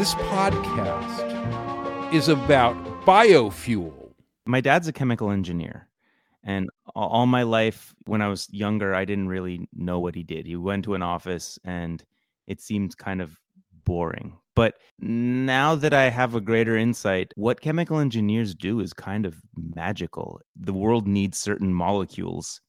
[0.00, 2.74] This podcast is about
[3.04, 4.14] biofuel.
[4.46, 5.88] My dad's a chemical engineer.
[6.42, 10.46] And all my life, when I was younger, I didn't really know what he did.
[10.46, 12.02] He went to an office and
[12.46, 13.38] it seemed kind of
[13.84, 14.38] boring.
[14.56, 19.36] But now that I have a greater insight, what chemical engineers do is kind of
[19.54, 20.40] magical.
[20.56, 22.62] The world needs certain molecules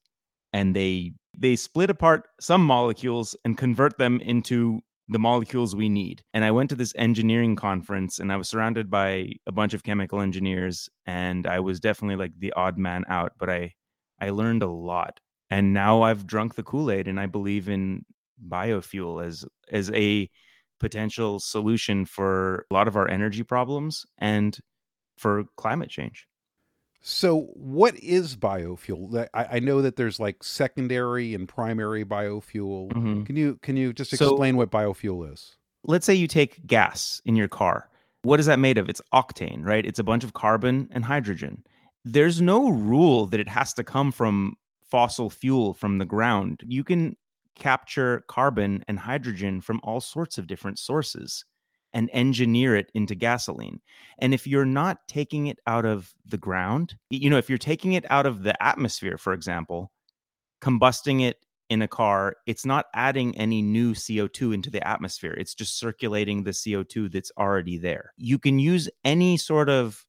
[0.51, 6.23] and they they split apart some molecules and convert them into the molecules we need.
[6.33, 9.83] And I went to this engineering conference and I was surrounded by a bunch of
[9.83, 13.73] chemical engineers and I was definitely like the odd man out, but I
[14.21, 15.19] I learned a lot.
[15.49, 18.05] And now I've drunk the Kool-Aid and I believe in
[18.47, 20.29] biofuel as as a
[20.79, 24.57] potential solution for a lot of our energy problems and
[25.17, 26.25] for climate change.
[27.03, 29.27] So, what is biofuel?
[29.33, 32.91] I, I know that there's like secondary and primary biofuel.
[32.91, 33.25] Mhm.
[33.25, 35.55] Can you can you just So- explain what biofuel is?
[35.83, 37.89] let's say you take gas in your car.
[38.21, 38.87] What is that made of?
[38.87, 39.83] It's octane, right?
[39.83, 41.63] It's a bunch of carbon and hydrogen.
[42.05, 46.61] There's no rule that it has to come from fossil fuel from the ground.
[46.67, 47.17] You can
[47.55, 51.45] capture carbon and hydrogen from all sorts of different sources
[51.93, 53.81] and engineer it into gasoline.
[54.19, 57.93] And if you're not taking it out of the ground, you know, if you're taking
[57.93, 59.91] it out of the atmosphere, for example,
[60.61, 61.37] combusting it
[61.69, 65.33] in a car, it's not adding any new CO2 into the atmosphere.
[65.33, 68.13] It's just circulating the CO2 that's already there.
[68.17, 70.05] You can use any sort of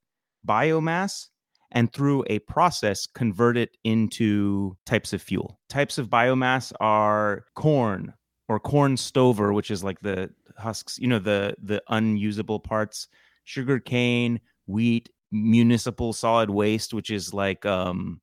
[0.46, 1.28] biomass
[1.70, 5.58] and through a process convert it into types of fuel.
[5.68, 8.12] Types of biomass are corn
[8.48, 13.08] or corn stover, which is like the husks, you know, the the unusable parts,
[13.44, 18.20] sugar cane, wheat, municipal solid waste, which is like um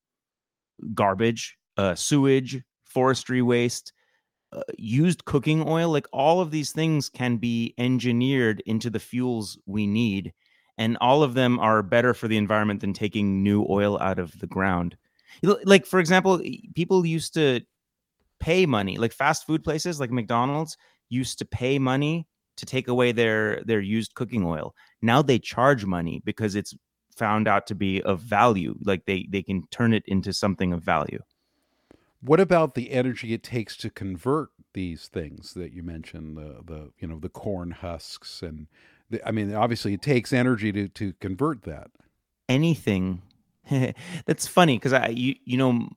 [0.93, 3.93] garbage, uh, sewage, forestry waste,
[4.51, 5.89] uh, used cooking oil.
[5.89, 10.33] Like all of these things can be engineered into the fuels we need.
[10.77, 14.39] And all of them are better for the environment than taking new oil out of
[14.39, 14.95] the ground.
[15.43, 16.41] Like, for example,
[16.73, 17.61] people used to
[18.39, 20.77] pay money, like fast food places like McDonald's
[21.09, 22.27] used to pay money
[22.57, 24.75] to take away their their used cooking oil.
[25.01, 26.75] Now they charge money because it's
[27.15, 28.75] found out to be of value.
[28.83, 31.19] Like they they can turn it into something of value.
[32.21, 36.91] What about the energy it takes to convert these things that you mentioned the the
[36.99, 38.67] you know the corn husks and
[39.09, 41.89] the, I mean obviously it takes energy to to convert that.
[42.47, 43.21] anything
[44.25, 45.89] that's funny because i you, you know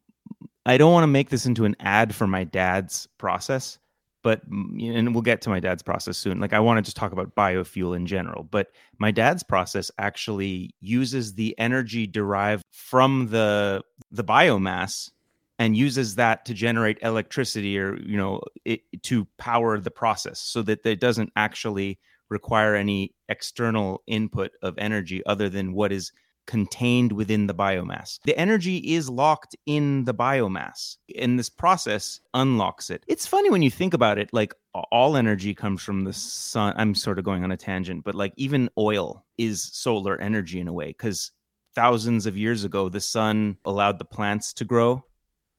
[0.67, 3.79] i don't want to make this into an ad for my dad's process
[4.23, 6.41] but mm, and we'll get to my dad's process soon.
[6.41, 8.69] Like i want to just talk about biofuel in general but
[8.99, 15.11] my dad's process actually uses the energy derived from the the biomass
[15.59, 20.63] and uses that to generate electricity or you know it, to power the process so
[20.63, 26.13] that it doesn't actually require any external input of energy other than what is
[26.47, 28.19] contained within the biomass.
[28.25, 33.05] The energy is locked in the biomass, and this process unlocks it.
[33.07, 34.55] It's funny when you think about it, like
[34.91, 36.75] all energy comes from the sun.
[36.77, 40.69] I'm sort of going on a tangent, but like even oil is solar energy in
[40.69, 41.31] a way because
[41.75, 45.05] thousands of years ago, the sun allowed the plants to grow.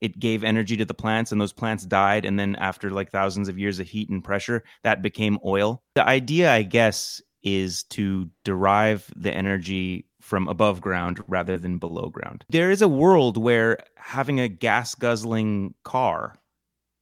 [0.02, 2.26] It gave energy to the plants, and those plants died.
[2.26, 5.82] And then, after like thousands of years of heat and pressure, that became oil.
[5.96, 12.08] The idea, I guess, is to derive the energy from above ground rather than below
[12.08, 12.46] ground.
[12.48, 16.40] There is a world where having a gas guzzling car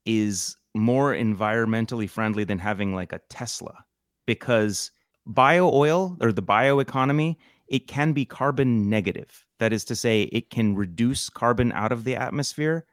[0.08, 3.86] is more environmentally friendly than having like a Tesla
[4.26, 4.90] because
[5.28, 7.36] bio oil or the bioeconomy
[7.68, 12.06] it can be carbon negative that is to say it can reduce carbon out of
[12.06, 12.86] the atmosphere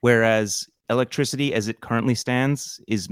[0.00, 3.06] whereas electricity as it currently stands is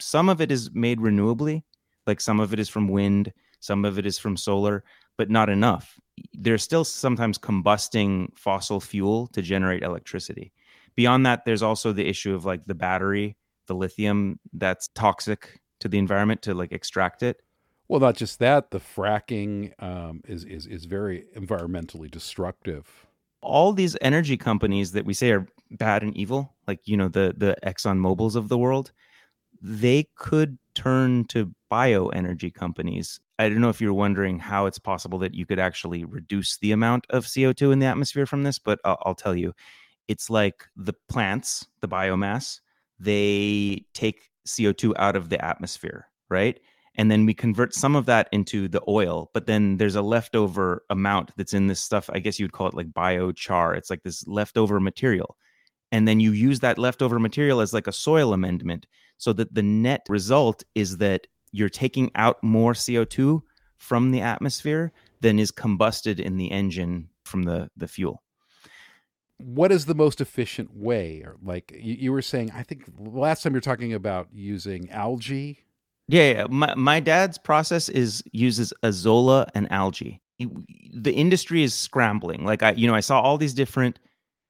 [0.00, 1.62] some of it is made renewably
[2.08, 4.82] like some of it is from wind some of it is from solar
[5.16, 6.00] but not enough
[6.32, 10.52] there's still sometimes combusting fossil fuel to generate electricity
[10.94, 13.36] beyond that there's also the issue of like the battery
[13.66, 17.42] the lithium that's toxic to the environment to like extract it
[17.88, 23.06] Well, not just that, the fracking um, is is is very environmentally destructive.
[23.42, 27.34] all these energy companies that we say are bad and evil, like you know the
[27.36, 28.92] the Exxon Mobil's of the world,
[29.62, 33.20] they could turn to bioenergy companies.
[33.38, 36.72] I don't know if you're wondering how it's possible that you could actually reduce the
[36.72, 39.52] amount of CO2 in the atmosphere from this, but I'll, I'll tell you,
[40.08, 42.60] it's like the plants, the biomass,
[42.98, 46.58] they take CO2 out of the atmosphere, right?
[46.94, 50.84] And then we convert some of that into the oil, but then there's a leftover
[50.88, 52.08] amount that's in this stuff.
[52.12, 53.76] I guess you'd call it like biochar.
[53.76, 55.36] It's like this leftover material.
[55.92, 58.86] And then you use that leftover material as like a soil amendment
[59.18, 63.42] so that the net result is that you're taking out more CO2
[63.76, 68.22] from the atmosphere than is combusted in the engine from the the fuel.
[69.38, 71.22] What is the most efficient way?
[71.24, 75.58] Or like you, you were saying, I think last time you're talking about using algae.
[76.08, 76.46] Yeah, yeah.
[76.48, 80.22] My, my dad's process is uses azolla and algae.
[80.38, 82.44] The industry is scrambling.
[82.44, 83.98] Like I, you know, I saw all these different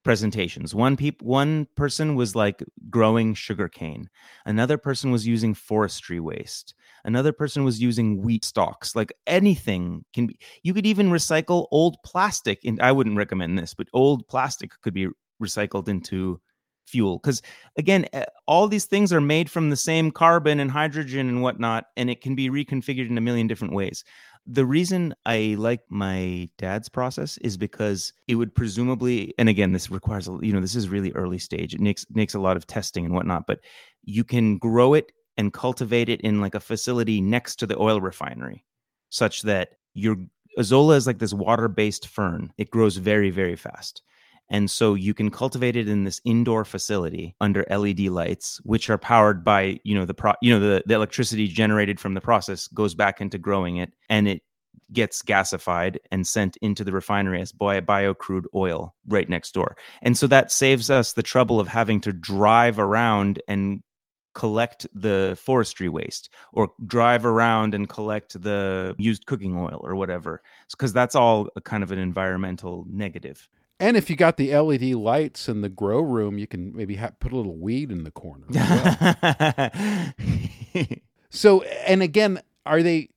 [0.06, 0.72] presentations.
[0.72, 4.08] One peop- one person was like growing sugarcane.
[4.46, 6.74] Another person was using forestry waste.
[7.04, 8.94] Another person was using wheat stalks.
[8.94, 10.38] Like anything can be.
[10.62, 12.60] You could even recycle old plastic.
[12.64, 15.08] And I wouldn't recommend this, but old plastic could be
[15.42, 16.40] recycled into
[16.86, 17.42] fuel because
[17.76, 21.86] again eh, all these things are made from the same carbon and hydrogen and whatnot
[21.96, 24.04] and it can be reconfigured in a million different ways
[24.46, 29.90] the reason I like my dad's process is because it would presumably, and again, this
[29.90, 31.75] requires, you know, this is really early stage.
[31.75, 33.60] It makes makes a lot of testing and whatnot, but
[34.02, 38.00] you can grow it and cultivate it in like a facility next to the oil
[38.00, 38.64] refinery,
[39.10, 40.16] such that your
[40.58, 42.52] azolla is like this water based fern.
[42.56, 44.02] It grows very very fast.
[44.48, 48.98] And so you can cultivate it in this indoor facility under LED lights, which are
[48.98, 52.69] powered by, you know, the pro, you know, the, the electricity generated from the process
[52.69, 54.43] goes back into growing it and it
[54.93, 59.76] gets gasified and sent into the refinery as bio, bio crude oil right next door.
[60.02, 63.82] And so that saves us the trouble of having to drive around and
[64.34, 70.42] collect the forestry waste or drive around and collect the used cooking oil or whatever
[70.70, 75.49] because that's all kind of an environmental negative and if you got the LED lights
[75.49, 78.46] in the grow room, you can maybe ha- put a little weed in the corner.
[78.49, 80.12] Well.
[81.31, 83.11] so, and again, are they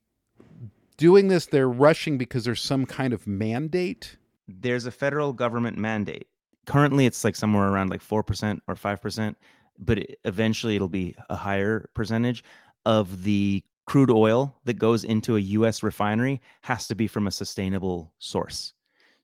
[0.96, 1.46] doing this?
[1.46, 4.18] They're rushing because there's some kind of mandate?
[4.46, 6.26] There's a federal government mandate.
[6.66, 9.34] Currently, it's like somewhere around like 4% or 5%,
[9.78, 12.44] but it, eventually it'll be a higher percentage
[12.84, 17.30] of the crude oil that goes into a US refinery has to be from a
[17.30, 18.74] sustainable source.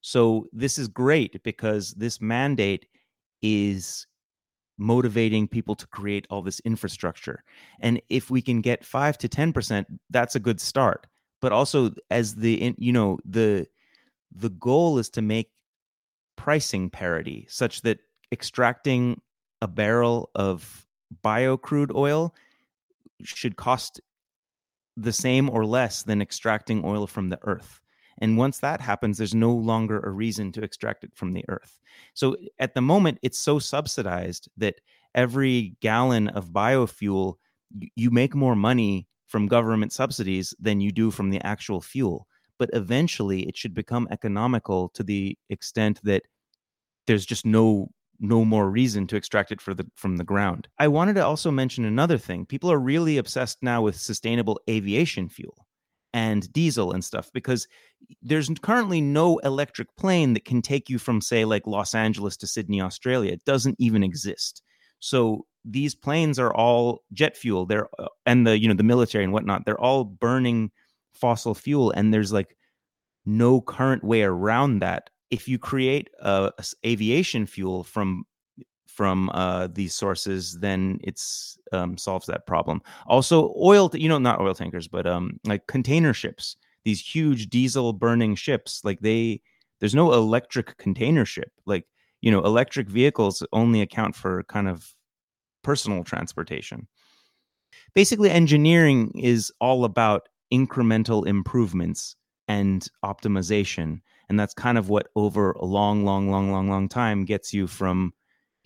[0.00, 2.86] So this is great because this mandate
[3.42, 4.06] is
[4.78, 7.42] motivating people to create all this infrastructure.
[7.80, 11.06] And if we can get 5 to 10%, that's a good start.
[11.40, 13.66] But also as the you know the
[14.34, 15.50] the goal is to make
[16.36, 17.98] pricing parity such that
[18.32, 19.20] extracting
[19.62, 20.86] a barrel of
[21.22, 22.34] bio crude oil
[23.22, 24.00] should cost
[24.96, 27.80] the same or less than extracting oil from the earth.
[28.18, 31.78] And once that happens, there's no longer a reason to extract it from the earth.
[32.14, 34.80] So at the moment, it's so subsidized that
[35.14, 37.34] every gallon of biofuel,
[37.94, 42.26] you make more money from government subsidies than you do from the actual fuel.
[42.58, 46.22] But eventually, it should become economical to the extent that
[47.06, 50.68] there's just no no more reason to extract it for the, from the ground.
[50.78, 52.46] I wanted to also mention another thing.
[52.46, 55.65] People are really obsessed now with sustainable aviation fuel
[56.12, 57.68] and diesel and stuff because
[58.22, 62.46] there's currently no electric plane that can take you from say like Los Angeles to
[62.46, 63.32] Sydney, Australia.
[63.32, 64.62] It doesn't even exist.
[65.00, 67.66] So these planes are all jet fuel.
[67.66, 69.64] They're uh, and the you know the military and whatnot.
[69.64, 70.70] They're all burning
[71.12, 72.56] fossil fuel, and there's like
[73.24, 75.10] no current way around that.
[75.30, 78.24] If you create a, a aviation fuel from
[78.96, 82.80] from uh, these sources, then it's um, solves that problem.
[83.06, 87.92] Also, oil, you know, not oil tankers, but um, like container ships, these huge diesel
[87.92, 89.40] burning ships, like they,
[89.80, 91.52] there's no electric container ship.
[91.66, 91.84] Like,
[92.22, 94.94] you know, electric vehicles only account for kind of
[95.62, 96.88] personal transportation.
[97.94, 102.16] Basically, engineering is all about incremental improvements
[102.48, 104.00] and optimization.
[104.30, 107.66] And that's kind of what over a long, long, long, long, long time gets you
[107.66, 108.14] from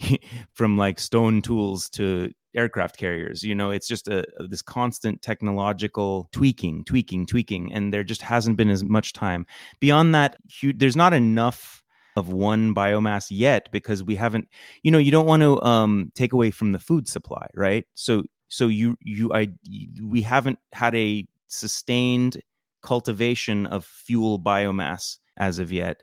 [0.52, 3.70] from like stone tools to aircraft carriers you know?
[3.70, 8.84] It's just a, this constant technological tweaking tweaking tweaking and there just hasn't been as
[8.84, 9.46] much time.
[9.80, 10.36] Beyond that
[10.74, 11.82] there's not enough
[12.16, 14.48] of one biomass yet because we haven't
[14.82, 17.86] you know you don't want to um take away from the food supply right?
[17.94, 19.48] So so you you i
[20.02, 22.40] we haven't had a sustained
[22.82, 26.02] cultivation of fuel biomass as of yet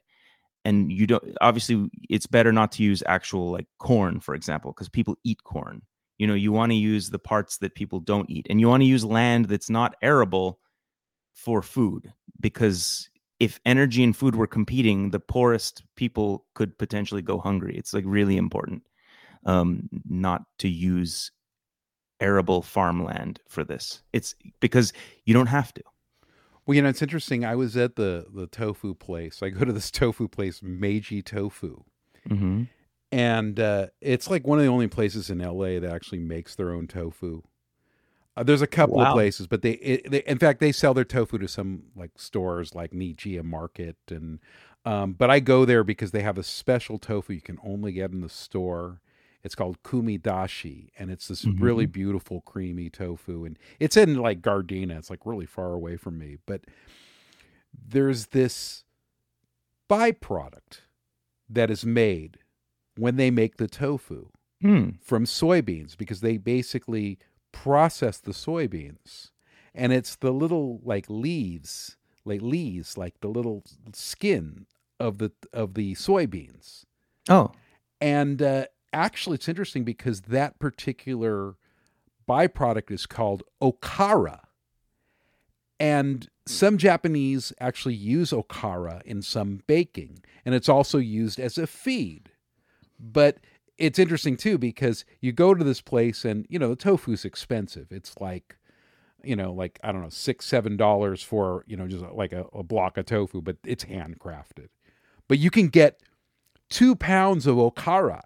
[0.67, 4.89] and you don't obviously it's better not to use actual like corn for example because
[4.89, 5.81] people eat corn.
[6.17, 8.81] You know you want to use the parts that people don't eat and you want
[8.81, 10.59] to use land that's not arable
[11.33, 13.09] for food because
[13.39, 17.77] if energy and food were competing the poorest people could potentially go hungry.
[17.77, 18.83] It's like really important
[19.45, 21.31] um, not to use
[22.19, 24.01] arable farmland for this.
[24.11, 24.91] It's because
[25.25, 25.83] you don't have to
[26.67, 27.45] well, you know, it's interesting.
[27.45, 29.41] I was at the the tofu place.
[29.41, 31.83] I go to this tofu place, Meiji Tofu,
[32.29, 32.63] mm-hmm.
[33.11, 36.71] and uh, it's like one of the only places in LA that actually makes their
[36.71, 37.41] own tofu.
[38.35, 39.05] Uh, there's a couple Wow.
[39.05, 42.11] of places, but they, it, they, in fact, they sell their tofu to some like
[42.17, 44.39] stores like Nijiya Market, and
[44.85, 48.11] um, but I go there because they have a special tofu you can only get
[48.11, 49.01] in the store.
[49.43, 51.61] It's called kumidashi, and it's this Mhm.
[51.61, 54.97] really beautiful creamy tofu, and it's in like Gardena.
[54.97, 56.65] It's like really far away from me, but
[57.73, 58.83] there's this
[59.89, 60.81] byproduct
[61.49, 62.39] that is made
[62.97, 64.29] when they make the tofu
[64.61, 64.91] Hmm.
[65.01, 67.19] from soybeans because they basically
[67.51, 69.31] process the soybeans
[69.73, 73.63] and it's the little like leaves like leaves like the little
[73.93, 74.65] skin
[74.99, 76.85] of the of the soybeans
[77.29, 77.51] Oh.
[78.01, 78.65] and uh,
[78.97, 81.55] actually it's interesting because that particular
[82.27, 84.39] byproduct is called okara.
[85.79, 91.67] And some japanese actually use okara in some baking and it's also used as a
[91.67, 92.31] feed.
[92.99, 93.37] But
[93.77, 97.87] it's interesting too because you go to this place and you know the tofu's expensive.
[97.91, 98.57] It's like
[99.23, 102.45] you know like i don't know six seven dollars for you know just like a,
[102.53, 104.69] a block of tofu but it's handcrafted.
[105.27, 106.01] But you can get
[106.69, 108.21] two pounds of okara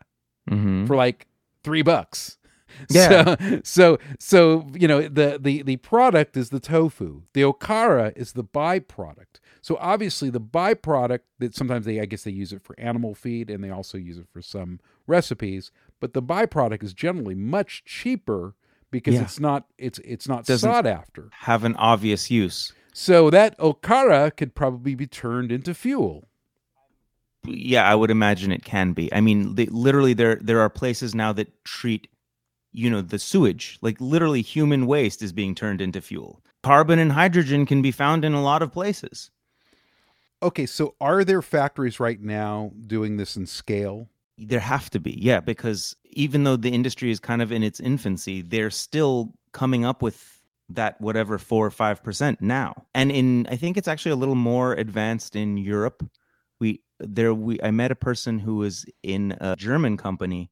[0.49, 1.27] hmm for like
[1.63, 2.37] three bucks
[2.89, 3.35] Yeah.
[3.37, 8.31] so, so so you know the the the product is the tofu the okara is
[8.31, 12.79] the byproduct so obviously the byproduct that sometimes they i guess they use it for
[12.79, 15.69] animal feed and they also use it for some recipes
[15.99, 18.55] but the byproduct is generally much cheaper
[18.89, 19.23] because Yeah.
[19.23, 22.71] it's not it's it's not Doesn't- sought after Have an obvious use.
[22.93, 26.29] so that okara could probably be turned into fuel
[27.45, 29.11] yeah i would imagine it can be.
[29.13, 32.07] I mean they, literally there there are places now that treat
[32.71, 36.41] you know the sewage like literally human waste is being turned into fuel.
[36.63, 39.31] Carbon and hydrogen can be found in a lot of places.
[40.43, 44.07] Okay so are there factories right now doing this in scale?
[44.37, 47.79] There have to be yeah because even though the industry is kind of in its
[47.79, 52.85] infancy they're still coming up with that whatever 4 or 5% now.
[52.95, 56.07] And in i think it's actually a little more advanced in europe.
[56.59, 60.51] We there we i met a person who was in a german company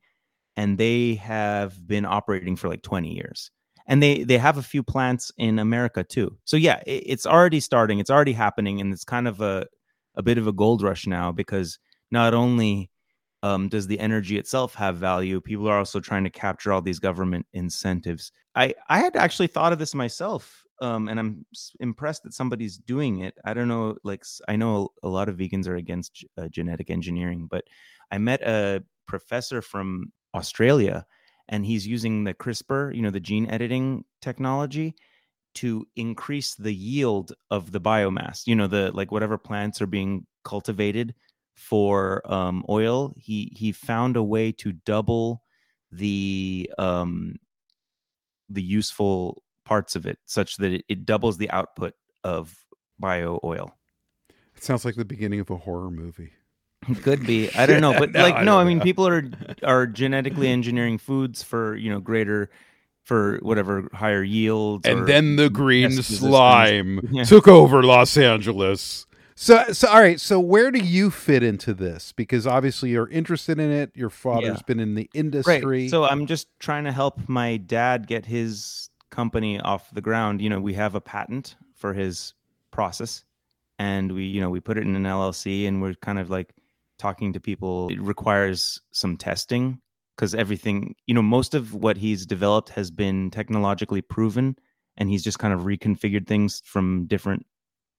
[0.59, 3.49] and they have been operating for like 20 years.
[3.87, 6.37] And they they have a few plants in america too.
[6.43, 9.65] So yeah it, it's already starting it's already happening and it's kind of a
[10.15, 11.79] a bit of a gold rush now because
[12.11, 12.91] not only
[13.43, 15.39] um, does the energy itself have value?
[15.39, 18.31] People are also trying to capture all these government incentives.
[18.55, 21.45] I i had actually thought of this myself um, and i'm
[21.79, 23.35] impressed that somebody's doing it.
[23.45, 27.47] I don't know like i know a lot of vegans are against uh, genetic engineering
[27.49, 27.65] but
[28.11, 31.05] i met a professor from australia
[31.49, 34.95] and he's using the crispr you know the gene editing technology
[35.55, 40.25] to increase the yield of the biomass you know the like whatever plants are being
[40.43, 41.13] cultivated
[41.59, 45.43] for um, oil he he found a way to double
[45.91, 47.35] the um
[48.49, 52.55] the useful parts of it such that it, it doubles the output of
[52.97, 53.77] bio oil
[54.55, 56.31] it sounds like the beginning of a horror movie
[57.03, 58.83] could be i don't know but No, like I no i mean know.
[58.83, 59.29] people are
[59.63, 62.49] are genetically engineering foods for you know greater
[63.03, 67.23] for whatever higher yields or and then the green slime Yeah.
[67.23, 69.05] took over Los Angeles.
[69.41, 70.19] So, so all right.
[70.19, 72.11] So, where do you fit into this?
[72.11, 73.89] Because obviously, you're interested in it.
[73.95, 74.63] Your father's Yeah.
[74.67, 75.63] been in the industry.
[75.63, 75.89] Right.
[75.89, 80.41] So I'm just trying to help my dad get his company off the ground.
[80.41, 82.33] You know, we have a patent for his
[82.71, 83.23] process
[83.79, 86.53] and we, you know, we put it in an LLC and we're kind of like
[86.97, 87.87] talking to people.
[87.87, 89.79] It requires some testing
[90.17, 94.57] because everything, you know, most of what he's developed has been technologically proven
[94.97, 97.45] and he's just kind of reconfigured things from different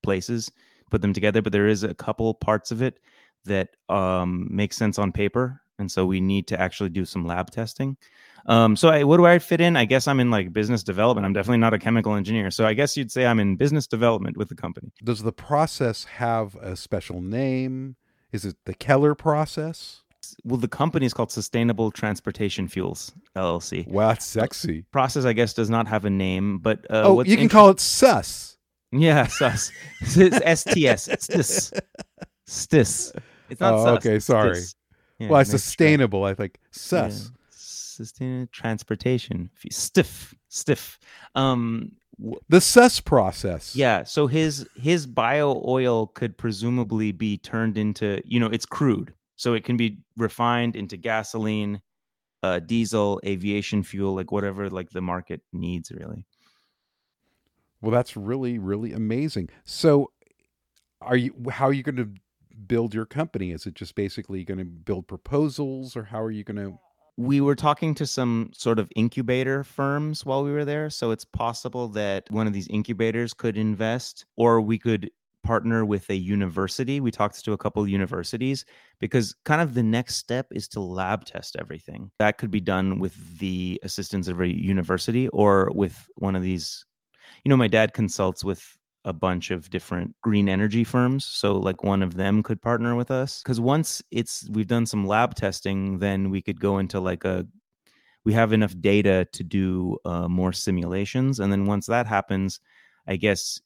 [0.02, 0.52] places,
[0.90, 1.42] put them together.
[1.42, 3.00] But there is a couple parts of it
[3.44, 5.60] that um, make sense on paper.
[5.78, 7.96] And so we need to actually do some lab testing.
[8.46, 9.76] Um, so I, what do I fit in?
[9.76, 11.24] I guess I'm in like business development.
[11.24, 12.50] I'm definitely not a chemical engineer.
[12.50, 14.92] So I guess you'd say I'm in business development with the company.
[15.02, 17.96] Does the process have a special name?
[18.32, 20.02] Is it the Keller process?
[20.44, 23.88] Well, the company is called Sustainable Transportation Fuels LLC.
[23.88, 24.84] Wow, that's sexy.
[24.92, 27.68] Process, I guess, does not have a name, but uh, oh, you can inter- call
[27.70, 28.56] it sus.
[28.92, 29.70] Yeah, sus.
[30.00, 31.08] it's STS.
[31.08, 31.80] Stis.
[32.48, 33.16] Stis.
[33.48, 33.96] It's not Oh, sus.
[33.98, 34.58] okay, it's sorry.
[35.18, 36.24] Yeah, well, it's sustainable.
[36.24, 37.24] I think sus.
[37.24, 37.36] Yeah.
[37.50, 39.50] Sustainable transportation.
[39.70, 40.34] Stiff.
[40.48, 40.98] Stiff.
[41.34, 41.92] Um,
[42.48, 43.76] The sus process.
[43.76, 44.04] yeah.
[44.04, 49.54] So his his bio oil could presumably be turned into, you know, it's crude, so
[49.54, 51.80] it can be refined into gasoline,
[52.42, 56.24] uh, diesel, aviation fuel, like whatever like the market needs, really.
[57.80, 59.48] Well, that's really, really amazing.
[59.64, 60.10] So,
[61.00, 61.34] are you?
[61.50, 62.10] How are you going to
[62.66, 63.52] build your company?
[63.52, 66.78] Is it just basically going to build proposals, or how are you going to?
[67.20, 70.88] we were talking to some sort of incubator firms while we were there.
[70.88, 75.10] So it's possible that one of these incubators could invest, or we could
[75.42, 76.98] partner with a university.
[76.98, 78.64] We talked to a couple of universities
[79.00, 82.10] because kind of the next step is to lab test everything.
[82.18, 86.86] That could be done with the assistance of a university or with one of these.
[87.44, 91.82] You know, my dad consults with a bunch of different green energy firms so like
[91.82, 93.42] one of them could partner with us.
[93.42, 97.46] Because once it's we've done some lab testing then we could go into like a
[98.24, 102.60] we have enough data to do uh, more simulations and then once that happens
[103.08, 103.58] i guess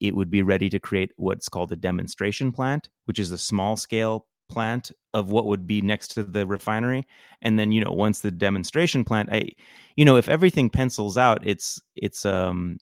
[0.00, 3.76] it would be ready to create what's called a demonstration plant which is a small
[3.78, 7.06] scale plant of what would be next to the refinery.
[7.40, 9.48] And then you know once the demonstration plant i
[9.96, 12.78] you know if everything pencils out it's it's um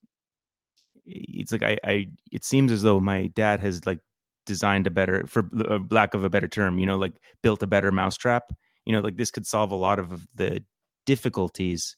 [1.06, 4.00] it's like I, I it seems as though my dad has like
[4.46, 5.48] designed a better for
[5.90, 8.52] lack of a better term you know like built a better mousetrap
[8.84, 10.62] you know like this could solve a lot of the
[11.06, 11.96] difficulties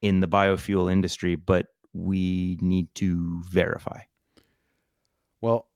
[0.00, 4.00] in the biofuel industry but we need to verify
[5.40, 5.66] well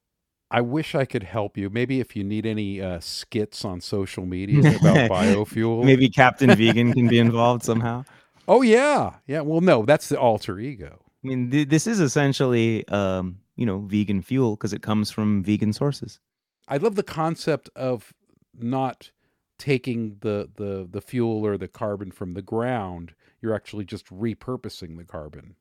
[0.48, 1.70] I wish I could help you.
[1.70, 6.92] Maybe if you need any uh, skits on social media about biofuel, maybe Captain Vegan
[6.92, 8.04] can be involved somehow.
[8.46, 9.40] Oh yeah, yeah.
[9.40, 11.00] Well, no, that's the alter ego.
[11.26, 15.42] I mean, th- this is essentially, um, you know, vegan fuel because it comes from
[15.42, 16.20] vegan sources.
[16.68, 18.14] I love the concept of
[18.56, 19.10] not
[19.58, 23.12] taking the, the the fuel or the carbon from the ground.
[23.42, 25.56] You're actually just repurposing the carbon.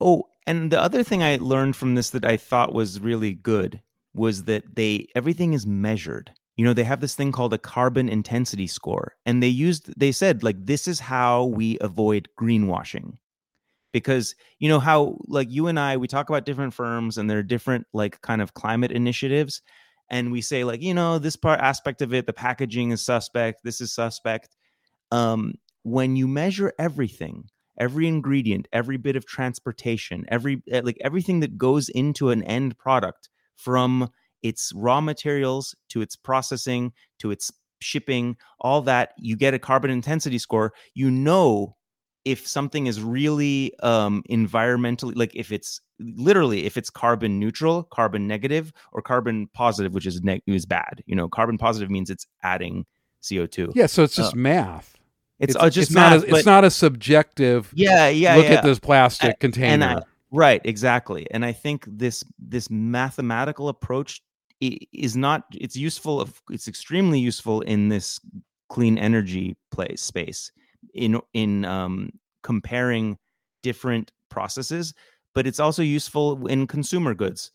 [0.00, 3.80] Oh, and the other thing I learned from this that I thought was really good
[4.12, 6.32] was that they everything is measured.
[6.56, 10.10] You know, they have this thing called a carbon intensity score, and they used they
[10.10, 13.18] said like this is how we avoid greenwashing
[13.92, 17.42] because you know how like you and I we talk about different firms and their
[17.42, 19.62] different like kind of climate initiatives
[20.10, 23.60] and we say like you know this part aspect of it the packaging is suspect
[23.64, 24.56] this is suspect.
[25.10, 27.44] Um when you measure everything
[27.78, 32.76] every ingredient every bit of transportation every eh, like everything that goes into an end
[32.78, 34.08] product from
[34.42, 37.50] its raw materials to its processing to its
[37.80, 41.74] shipping all that you get a carbon intensity score you know
[42.24, 48.26] if something is really um, environmentally like if it's literally if it's carbon neutral carbon
[48.26, 52.26] negative or carbon positive which is neg- is bad you know carbon positive means it's
[52.42, 52.84] adding
[53.22, 54.96] co2 yeah so it's just uh, math.
[55.38, 58.46] it's, it's uh, just it's math, not a, it's not a subjective yeah yeah look
[58.46, 58.52] yeah.
[58.52, 59.86] at this plastic I, container.
[59.86, 61.26] I, right exactly.
[61.30, 64.22] And i think this this mathematical approach
[64.60, 68.20] is not it's useful it's extremely useful in this
[68.68, 70.52] clean energy place space
[70.94, 72.10] in in um,
[72.42, 73.18] comparing
[73.62, 74.94] different processes,
[75.34, 77.50] but it's also useful in consumer goods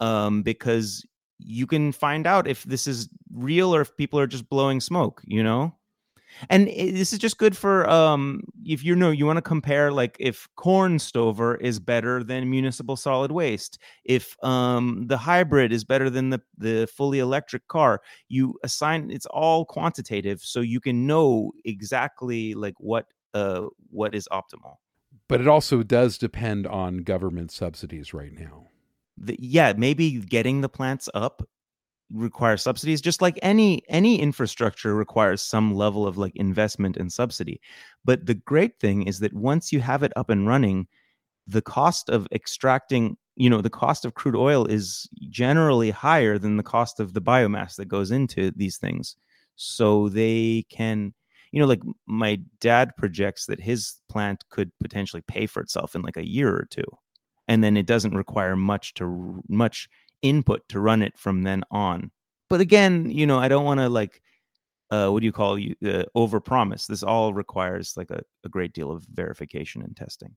[0.00, 1.04] um, because
[1.38, 5.22] you can find out if this is real or if people are just blowing smoke.
[5.24, 5.74] You know,
[6.50, 10.16] and this is just good for um if you know you want to compare like
[10.20, 16.10] if corn stover is better than municipal solid waste if um the hybrid is better
[16.10, 21.52] than the the fully electric car you assign it's all quantitative so you can know
[21.64, 24.76] exactly like what uh what is optimal.
[25.28, 28.68] But it also does depend on government subsidies right now.
[29.16, 31.42] The, yeah maybe getting the plants up
[32.12, 37.60] requires subsidies just like any any infrastructure requires some level of like investment and subsidy.
[38.04, 40.86] But the great thing is that once you have it up and running
[41.46, 46.56] the cost of extracting you know the cost of crude oil is generally higher than
[46.56, 49.16] the cost of the biomass that goes into these things.
[49.56, 51.14] So they can
[51.52, 56.02] you know like my dad projects that his plant could potentially pay for itself in
[56.02, 56.84] like a year or two
[57.48, 59.88] and then it doesn't require much to much
[60.22, 62.10] input to run it from then on.
[62.48, 64.22] But again, you know, I don't want to like,
[64.90, 66.86] uh, what do you call you uh, over promise?
[66.86, 70.34] This all requires like a, a great deal of verification and testing.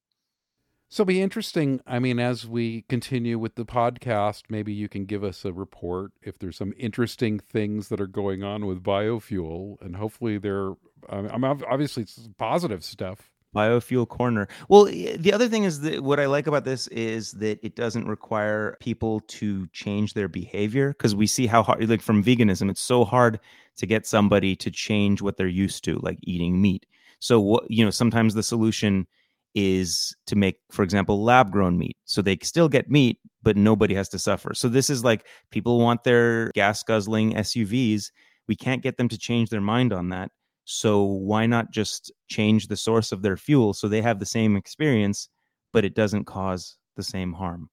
[0.89, 1.80] So be interesting.
[1.88, 6.12] I mean, as we continue with the podcast, maybe you can give us a report
[6.22, 10.74] if there's some interesting things that are going on with biofuel, and hopefully there.
[11.08, 14.48] I'm obviously it's positive stuff biofuel corner.
[14.70, 18.08] Well the other thing is that what i like about this is that it doesn't
[18.08, 22.82] require people to change their behavior because we see how hard like from veganism it's
[22.82, 23.40] so hard
[23.78, 26.86] to get somebody to change what they're used to like eating meat.
[27.20, 29.08] So what you know sometimes the solution
[29.54, 33.94] is to make for example lab grown meat so they still get meat but nobody
[33.96, 34.54] has to suffer.
[34.54, 38.12] So this is like people want their gas guzzling suvs
[38.48, 40.32] we can't get them to change their mind on that
[40.65, 44.56] so why not just change the source of their fuel so they have the same
[44.56, 45.30] experience,
[45.74, 47.69] but it doesn't cause the same harm?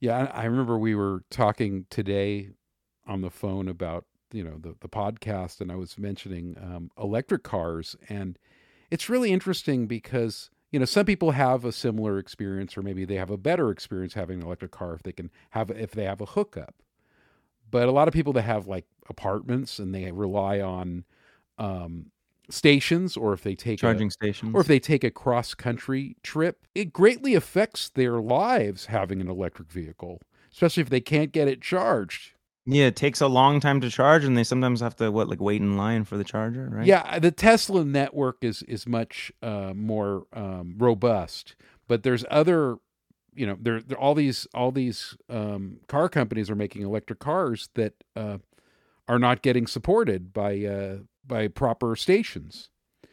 [0.00, 2.50] Yeah, I remember we were talking today
[3.06, 7.42] on the phone about you know the the podcast, and I was mentioning um, electric
[7.42, 8.38] cars, and
[8.90, 13.14] it's really interesting because you know some people have a similar experience, or maybe they
[13.14, 16.20] have a better experience having an electric car if they can have if they have
[16.20, 16.74] a hookup.
[17.70, 21.04] But a lot of people that have like apartments and they rely on
[21.58, 22.06] um,
[22.50, 26.16] stations or if they take charging a, stations or if they take a cross country
[26.22, 30.20] trip, it greatly affects their lives having an electric vehicle,
[30.52, 32.32] especially if they can't get it charged.
[32.66, 35.40] Yeah, it takes a long time to charge, and they sometimes have to what like
[35.40, 36.86] wait in line for the charger, right?
[36.86, 41.56] Yeah, the Tesla network is is much uh, more um, robust,
[41.88, 42.76] but there's other,
[43.34, 47.68] you know, there, there all these all these um, car companies are making electric cars
[47.74, 48.38] that uh,
[49.08, 52.68] are not getting supported by uh, by proper stations.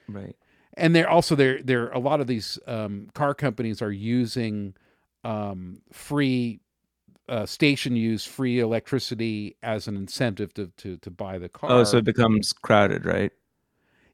[0.08, 0.36] Right.
[0.76, 1.62] And they're also there.
[1.62, 4.74] There a lot of these um, car companies are using
[5.24, 6.62] um, free
[7.28, 11.72] uh, station use, free electricity as an incentive to to to buy the car.
[11.72, 13.32] Oh, so it becomes crowded, right?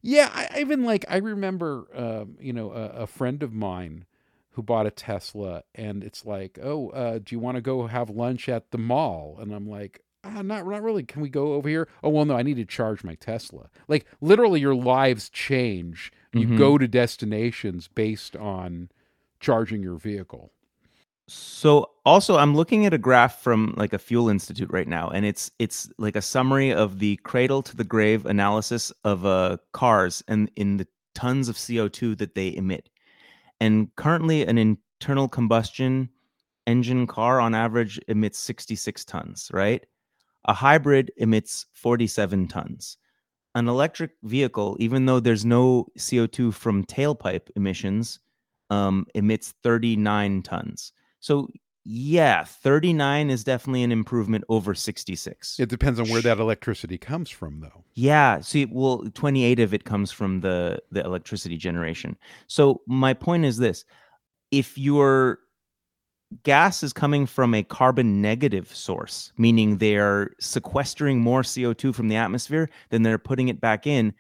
[0.01, 4.05] Yeah, I, even like I remember, um, you know, a, a, friend of mine
[4.51, 8.09] who bought a Tesla, and it's like, oh, uh, do you want to go have
[8.09, 9.37] lunch at the mall?
[9.39, 11.03] And I'm like, ah, not not really.
[11.03, 11.87] Can we go over here?
[12.03, 13.69] Oh well, no, I need to charge my Tesla.
[13.87, 16.11] Like literally, your lives change.
[16.33, 16.57] You mm-hmm.
[16.57, 18.89] go to destinations based on
[19.39, 20.51] charging your vehicle.
[21.27, 25.25] So also I'm looking at a graph from like a fuel institute right now and
[25.25, 30.23] it's it's like a summary of the cradle to the grave analysis of uh cars
[30.29, 32.89] and in the tons of CO2 that they emit.
[33.59, 36.09] And currently an internal combustion
[36.65, 39.85] engine car on average emits 66 tons, right?
[40.47, 42.97] A hybrid emits 47 tons.
[43.55, 48.19] An electric vehicle, even though there's no CO2 from tailpipe emissions,
[48.69, 50.93] um, emits 39 tons.
[51.19, 51.47] So
[51.89, 55.57] yeah, 39 is definitely an improvement over 66.
[55.57, 57.85] It depends on where that electricity comes from though.
[57.93, 62.17] Yeah, see well 28 of it comes from the the electricity generation.
[62.47, 63.85] So my point is this,
[64.51, 65.39] if your
[66.43, 72.15] gas is coming from a carbon negative source, meaning they're sequestering more CO2 from the
[72.15, 74.13] atmosphere than they're putting it back in,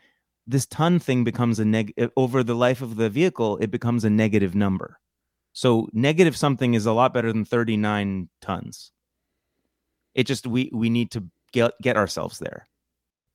[0.47, 4.09] this ton thing becomes a neg over the life of the vehicle, it becomes a
[4.09, 4.99] negative number.
[5.51, 8.91] So negative something is a lot better than 39 tons.
[10.15, 12.67] It just we we need to get get ourselves there.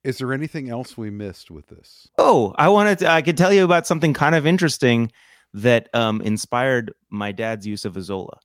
[0.04, 2.08] Is there anything else we missed with this?
[2.18, 5.12] Oh, I wanted to I could tell you about something kind of interesting
[5.54, 8.38] that um, inspired my dad's use of Azolla.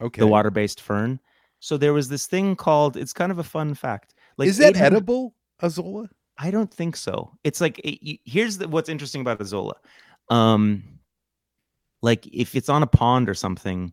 [0.00, 0.20] Okay.
[0.20, 1.20] The water-based fern.
[1.60, 4.14] So there was this thing called it's kind of a fun fact.
[4.36, 6.08] Like Is that edible Azolla?
[6.38, 7.32] I don't think so.
[7.44, 9.74] It's like it, here's the, what's interesting about Azolla.
[10.28, 10.82] Um
[12.02, 13.92] like if it's on a pond or something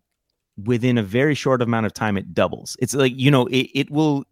[0.64, 2.78] within a very short amount of time it doubles.
[2.80, 4.24] It's like you know it, it will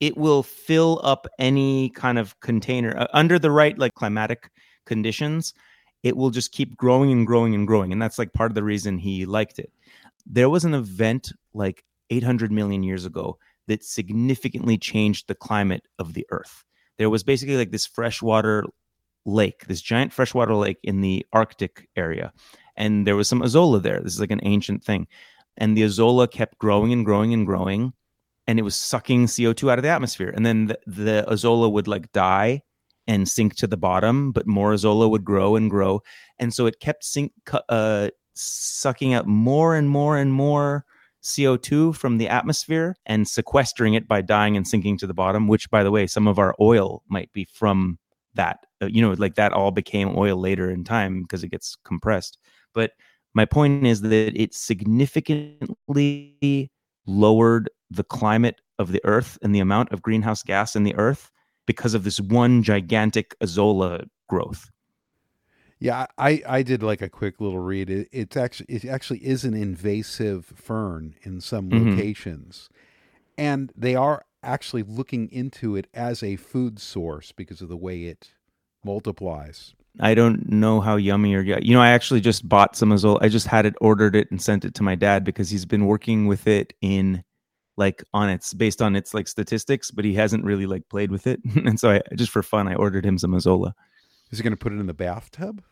[0.00, 4.50] it will fill up any kind of container uh, under the right like climatic
[4.86, 5.54] conditions
[6.02, 8.62] it will just keep growing and growing and growing and that's like part of the
[8.62, 9.70] reason he liked it
[10.26, 16.14] there was an event like 800 million years ago that significantly changed the climate of
[16.14, 16.64] the earth.
[16.98, 18.64] There was basically like this freshwater
[19.24, 22.32] lake, this giant freshwater lake in the Arctic area.
[22.76, 24.00] And there was some Azolla there.
[24.00, 25.06] This is like an ancient thing.
[25.56, 27.92] And the Azolla kept growing and growing and growing.
[28.46, 30.32] And it was sucking CO2 out of the atmosphere.
[30.34, 32.62] And then the, the Azolla would like die
[33.06, 36.02] and sink to the bottom, but more Azolla would grow and grow.
[36.38, 37.32] And so it kept sink,
[37.68, 40.84] uh, sucking up more and more and more
[41.22, 45.70] CO2 from the atmosphere and sequestering it by dying and sinking to the bottom, which,
[45.70, 47.98] by the way, some of our oil might be from
[48.34, 48.60] that.
[48.82, 52.38] Uh, you know, like that all became oil later in time because it gets compressed.
[52.74, 52.92] But
[53.34, 56.70] my point is that it significantly
[57.06, 61.30] lowered the climate of the earth and the amount of greenhouse gas in the earth
[61.66, 64.70] because of this one gigantic azolla growth.
[65.80, 67.88] Yeah, I, I did like a quick little read.
[67.88, 71.90] It, it's actually it actually is an invasive fern in some mm-hmm.
[71.90, 72.68] locations,
[73.38, 78.04] and they are actually looking into it as a food source because of the way
[78.04, 78.30] it
[78.84, 79.74] multiplies.
[79.98, 81.58] I don't know how yummy or yeah.
[81.60, 83.18] you know I actually just bought some Azul.
[83.22, 85.86] I just had it ordered it and sent it to my dad because he's been
[85.86, 87.24] working with it in
[87.78, 91.26] like on its based on its like statistics, but he hasn't really like played with
[91.26, 91.40] it.
[91.56, 93.72] and so I just for fun I ordered him some Azolla.
[94.30, 95.62] Is he going to put it in the bathtub?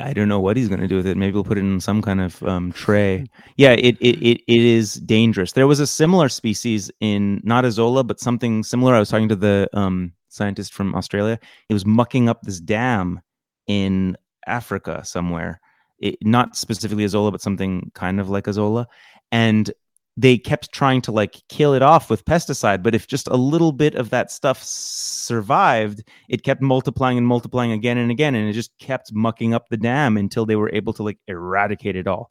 [0.00, 1.16] I don't know what he's going to do with it.
[1.16, 3.26] Maybe we'll put it in some kind of um, tray.
[3.56, 5.52] Yeah, it, it it it is dangerous.
[5.52, 8.94] There was a similar species in not Azolla, but something similar.
[8.94, 11.38] I was talking to the um, scientist from Australia.
[11.68, 13.20] It was mucking up this dam
[13.66, 15.60] in Africa somewhere.
[15.98, 18.86] It, not specifically Azolla, but something kind of like Azolla.
[19.30, 19.70] And
[20.16, 23.72] they kept trying to like kill it off with pesticide but if just a little
[23.72, 28.52] bit of that stuff survived it kept multiplying and multiplying again and again and it
[28.52, 32.30] just kept mucking up the dam until they were able to like eradicate it all.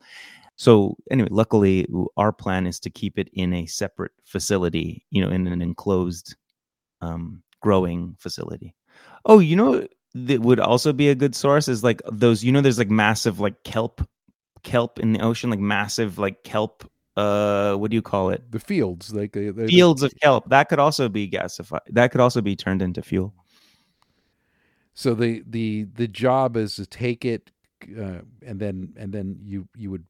[0.56, 1.88] So anyway luckily
[2.18, 6.36] our plan is to keep it in a separate facility you know in an enclosed
[7.02, 8.76] um, growing facility.
[9.26, 12.62] Oh you know that would also be a good source is like those you know
[12.62, 14.08] there's like massive like kelp
[14.64, 16.84] kelp in the ocean like massive like kelp
[17.20, 18.52] uh what do you call it?
[18.52, 20.50] The fields like they, they, fields of kelp.
[20.50, 23.34] That could also be gasified that could also be turned into fuel.
[24.94, 27.52] So the the the job is to take it
[27.98, 30.06] uh, and then and then you you would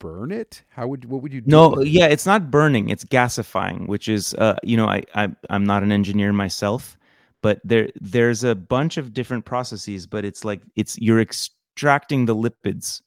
[0.00, 0.62] burn it?
[0.68, 4.32] How would what would you do no yeah it's not burning it's gasifying which is
[4.34, 6.96] uh you know i, I i'm not an engineer myself
[7.42, 12.34] but there there's a bunch of different processes but it's like it's you're extracting the
[12.34, 13.02] lipids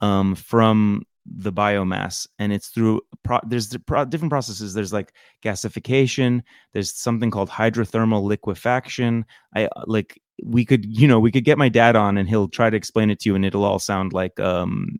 [0.00, 4.74] um, from the biomass and it's through pro- there's the pro- different processes.
[4.74, 9.24] There's like gasification there's something called hydrothermal liquefaction.
[9.54, 12.48] I uh, like we could you know we could get my dad on and he'll
[12.48, 14.98] try to explain it to you and it'll all sound like um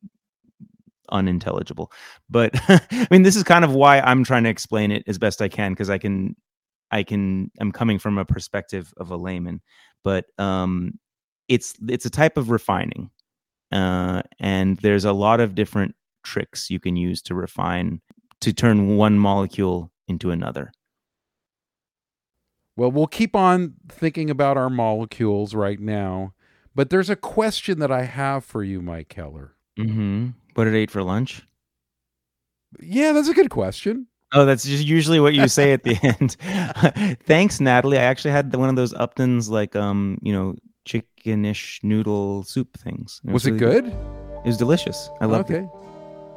[1.11, 1.93] unintelligible.
[2.31, 5.43] But i mean this is kind of why i'm trying to explain it as best
[5.43, 6.35] i can because i can
[6.91, 9.61] i can i'm coming from a perspective of a layman.
[10.03, 10.99] But um
[11.49, 13.11] it's it's a type of refining
[13.75, 18.01] uh, and there's a lot of different tricks you can use to refine
[18.41, 20.73] to turn one molecule into another.
[22.77, 26.35] Well, we'll keep on thinking about our molecules right now,
[26.75, 29.55] but there's a question that I have for you, Mike Keller.
[29.79, 30.31] Mm-hmm.
[30.55, 31.43] What did I eat for lunch?
[32.81, 34.09] Yeah, that's a good question.
[34.33, 37.19] Oh, that's just usually what you say at the end.
[37.27, 37.99] Thanks, Natalie.
[37.99, 43.21] I actually had one of those Upton's, like, um, you know, chickenish noodle soup things.
[43.25, 43.85] It was, was, it really good?
[43.85, 43.93] good?
[44.45, 45.09] It was delicious.
[45.21, 45.65] I loved okay.
[45.65, 45.94] it.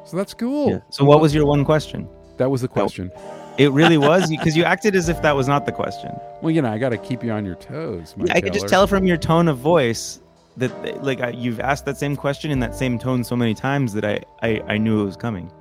[0.08, 0.70] So that's cool.
[0.70, 0.80] Yeah.
[0.88, 2.08] So what was your one question?
[2.38, 3.12] That was the question.
[3.58, 6.10] It really was because you acted as if that was not the question.
[6.40, 8.14] Well, you know, I got to keep you on your toes.
[8.16, 10.20] Yeah, I could just tell from your tone of voice
[10.56, 14.04] that, like, you've asked that same question in that same tone so many times that
[14.06, 15.52] I, I, I knew it was coming.